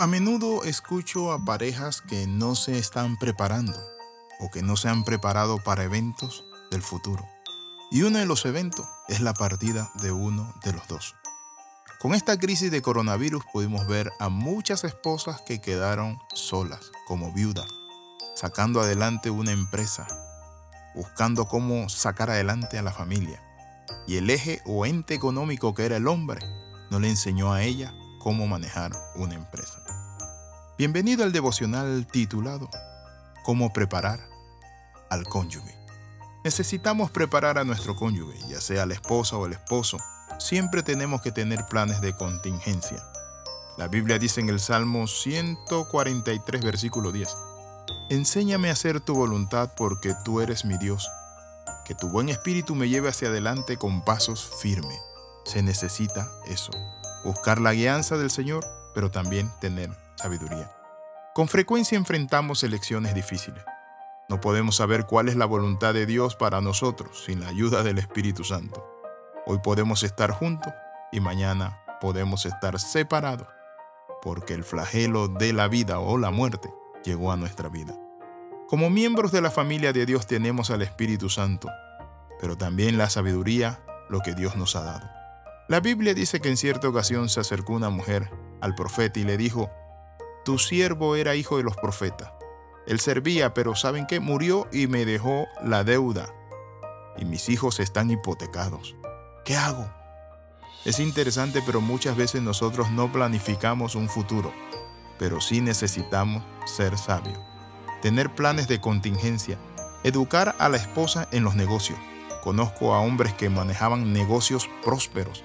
[0.00, 3.74] A menudo escucho a parejas que no se están preparando
[4.38, 7.28] o que no se han preparado para eventos del futuro.
[7.90, 11.16] Y uno de los eventos es la partida de uno de los dos.
[11.98, 17.66] Con esta crisis de coronavirus pudimos ver a muchas esposas que quedaron solas, como viudas,
[18.36, 20.06] sacando adelante una empresa,
[20.94, 23.42] buscando cómo sacar adelante a la familia.
[24.06, 26.38] Y el eje o ente económico que era el hombre
[26.88, 29.87] no le enseñó a ella cómo manejar una empresa.
[30.78, 32.70] Bienvenido al devocional titulado
[33.44, 34.20] Cómo preparar
[35.10, 35.76] al cónyuge.
[36.44, 39.96] Necesitamos preparar a nuestro cónyuge, ya sea la esposa o el esposo.
[40.38, 43.04] Siempre tenemos que tener planes de contingencia.
[43.76, 47.28] La Biblia dice en el Salmo 143, versículo 10,
[48.08, 51.10] Enséñame a hacer tu voluntad porque tú eres mi Dios.
[51.86, 55.00] Que tu buen espíritu me lleve hacia adelante con pasos firmes.
[55.44, 56.70] Se necesita eso.
[57.24, 58.64] Buscar la guianza del Señor,
[58.94, 60.70] pero también tener sabiduría.
[61.34, 63.62] Con frecuencia enfrentamos elecciones difíciles.
[64.28, 67.98] No podemos saber cuál es la voluntad de Dios para nosotros sin la ayuda del
[67.98, 68.84] Espíritu Santo.
[69.46, 70.72] Hoy podemos estar juntos
[71.12, 73.48] y mañana podemos estar separados
[74.20, 76.68] porque el flagelo de la vida o la muerte
[77.04, 77.94] llegó a nuestra vida.
[78.68, 81.70] Como miembros de la familia de Dios tenemos al Espíritu Santo,
[82.40, 83.78] pero también la sabiduría,
[84.10, 85.08] lo que Dios nos ha dado.
[85.68, 88.30] La Biblia dice que en cierta ocasión se acercó una mujer
[88.60, 89.70] al profeta y le dijo,
[90.48, 92.32] Tu siervo era hijo de los profetas.
[92.86, 94.18] Él servía, pero ¿saben qué?
[94.18, 96.32] Murió y me dejó la deuda.
[97.18, 98.96] Y mis hijos están hipotecados.
[99.44, 99.86] ¿Qué hago?
[100.86, 104.50] Es interesante, pero muchas veces nosotros no planificamos un futuro,
[105.18, 107.38] pero sí necesitamos ser sabios,
[108.00, 109.58] tener planes de contingencia,
[110.02, 111.98] educar a la esposa en los negocios.
[112.42, 115.44] Conozco a hombres que manejaban negocios prósperos,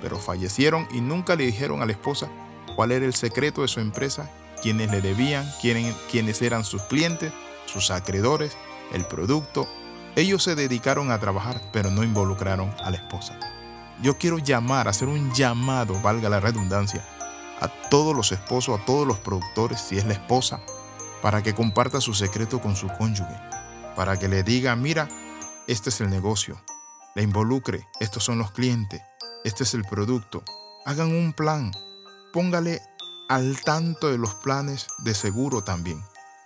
[0.00, 2.28] pero fallecieron y nunca le dijeron a la esposa
[2.76, 4.30] cuál era el secreto de su empresa,
[4.64, 7.34] quiénes le debían, quiénes eran sus clientes,
[7.66, 8.56] sus acreedores,
[8.94, 9.68] el producto.
[10.16, 13.38] Ellos se dedicaron a trabajar, pero no involucraron a la esposa.
[14.00, 17.06] Yo quiero llamar, hacer un llamado, valga la redundancia,
[17.60, 20.62] a todos los esposos, a todos los productores, si es la esposa,
[21.20, 23.36] para que comparta su secreto con su cónyuge,
[23.94, 25.10] para que le diga, mira,
[25.68, 26.58] este es el negocio,
[27.14, 29.02] le involucre, estos son los clientes,
[29.44, 30.42] este es el producto.
[30.86, 31.70] Hagan un plan.
[32.32, 32.80] Póngale
[33.28, 36.02] al tanto de los planes de seguro también.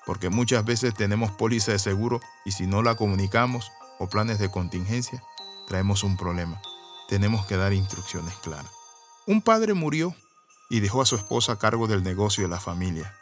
[0.06, 4.50] Porque muchas veces tenemos póliza de seguro y si no la comunicamos o planes de
[4.50, 5.22] contingencia,
[5.66, 6.61] traemos un problema.
[7.09, 8.71] Tenemos que dar instrucciones claras.
[9.27, 10.15] Un padre murió
[10.71, 13.15] y dejó a su esposa a cargo del negocio de la familia.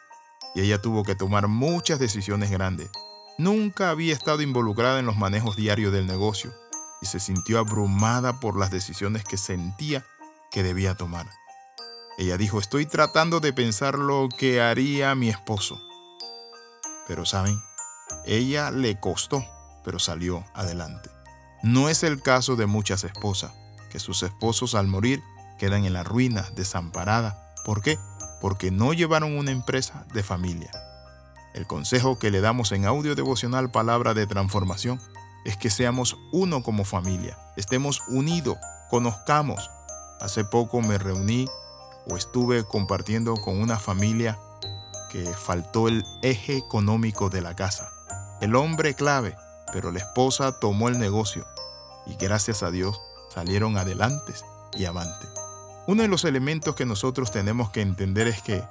[0.54, 2.90] Y ella tuvo que tomar muchas decisiones grandes.
[3.38, 6.52] Nunca había estado involucrada en los manejos diarios del negocio
[7.02, 10.04] y se sintió abrumada por las decisiones que sentía
[10.50, 11.26] que debía tomar.
[12.18, 15.80] Ella dijo, estoy tratando de pensar lo que haría mi esposo.
[17.06, 17.60] Pero saben,
[18.24, 19.44] ella le costó,
[19.84, 21.10] pero salió adelante.
[21.62, 23.52] No es el caso de muchas esposas,
[23.90, 25.22] que sus esposos al morir
[25.58, 27.54] quedan en la ruina, desamparada.
[27.64, 27.98] ¿Por qué?
[28.40, 30.70] Porque no llevaron una empresa de familia.
[31.54, 35.00] El consejo que le damos en audio devocional Palabra de Transformación
[35.44, 38.58] es que seamos uno como familia, estemos unidos,
[38.90, 39.70] conozcamos.
[40.20, 41.46] Hace poco me reuní
[42.08, 44.38] o estuve compartiendo con una familia
[45.10, 47.90] que faltó el eje económico de la casa.
[48.40, 49.36] El hombre clave,
[49.72, 51.46] pero la esposa tomó el negocio
[52.06, 53.00] y gracias a Dios
[53.34, 54.32] salieron adelante
[54.76, 55.30] y avantes.
[55.86, 58.64] Uno de los elementos que nosotros tenemos que entender es que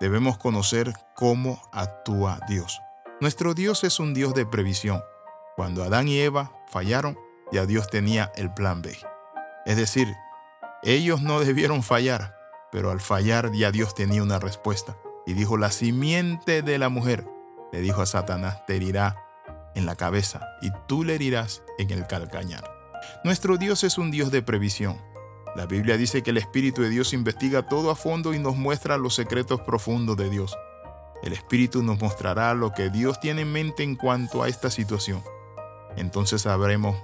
[0.00, 2.80] debemos conocer cómo actúa Dios.
[3.20, 5.02] Nuestro Dios es un Dios de previsión.
[5.56, 7.18] Cuando Adán y Eva fallaron,
[7.52, 8.96] ya Dios tenía el plan B.
[9.66, 10.14] Es decir,
[10.82, 12.39] ellos no debieron fallar,
[12.72, 14.96] pero al fallar ya Dios tenía una respuesta.
[15.26, 17.26] Y dijo, la simiente de la mujer,
[17.72, 19.16] le dijo a Satanás, te herirá
[19.74, 22.64] en la cabeza y tú le herirás en el calcañar.
[23.24, 24.98] Nuestro Dios es un Dios de previsión.
[25.56, 28.96] La Biblia dice que el Espíritu de Dios investiga todo a fondo y nos muestra
[28.96, 30.56] los secretos profundos de Dios.
[31.22, 35.22] El Espíritu nos mostrará lo que Dios tiene en mente en cuanto a esta situación
[35.96, 36.96] entonces sabremos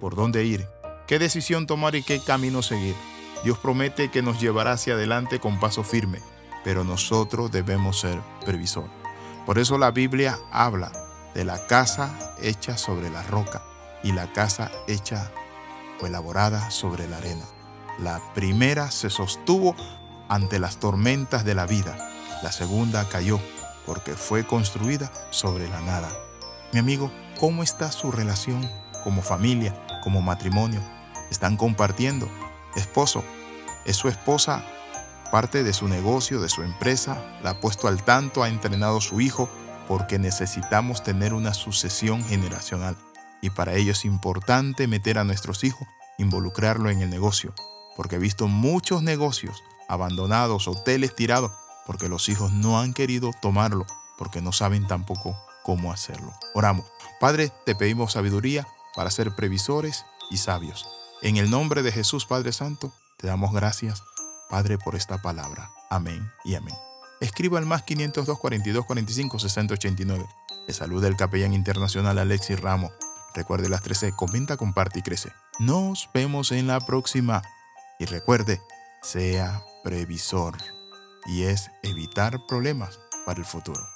[0.00, 0.66] por dónde ir,
[1.06, 2.94] qué decisión tomar y qué camino seguir.
[3.44, 6.20] Dios promete que nos llevará hacia adelante con paso firme,
[6.64, 8.90] pero nosotros debemos ser previsores.
[9.46, 10.92] Por eso la Biblia habla
[11.34, 13.62] de la casa hecha sobre la roca
[14.02, 15.30] y la casa hecha
[16.00, 17.44] o elaborada sobre la arena.
[17.98, 19.74] La primera se sostuvo
[20.28, 21.96] ante las tormentas de la vida,
[22.42, 23.40] la segunda cayó
[23.86, 26.08] porque fue construida sobre la nada.
[26.72, 27.10] Mi amigo,
[27.42, 28.70] ¿Cómo está su relación
[29.02, 29.74] como familia,
[30.04, 30.80] como matrimonio?
[31.28, 32.28] ¿Están compartiendo?
[32.74, 33.24] Esposo,
[33.84, 34.64] ¿es su esposa
[35.32, 39.00] parte de su negocio, de su empresa, la ha puesto al tanto, ha entrenado a
[39.00, 39.48] su hijo,
[39.88, 42.98] porque necesitamos tener una sucesión generacional.
[43.40, 45.88] Y para ello es importante meter a nuestros hijos,
[46.18, 47.54] involucrarlo en el negocio,
[47.96, 51.50] porque he visto muchos negocios abandonados, hoteles tirados,
[51.86, 53.86] porque los hijos no han querido tomarlo,
[54.18, 56.34] porque no saben tampoco cómo hacerlo.
[56.52, 56.84] Oramos.
[57.20, 60.86] Padre, te pedimos sabiduría para ser previsores y sabios.
[61.22, 64.02] En el nombre de Jesús, Padre Santo, te damos gracias,
[64.50, 65.70] Padre, por esta palabra.
[65.88, 66.74] Amén y amén.
[67.20, 70.26] Escriba al más 502 42 45 60 89.
[70.66, 72.90] Le saluda el capellán internacional Alexis Ramos.
[73.36, 75.32] Recuerde las 13, comenta, comparte y crece.
[75.60, 77.42] Nos vemos en la próxima.
[78.00, 78.60] Y recuerde,
[79.00, 80.56] sea previsor.
[81.26, 83.91] Y es evitar problemas para el futuro.